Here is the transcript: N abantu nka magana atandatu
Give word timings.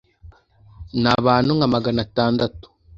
N 1.01 1.03
abantu 1.17 1.49
nka 1.57 1.67
magana 1.75 1.99
atandatu 2.07 2.65